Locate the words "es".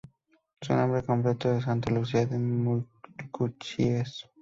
1.55-1.65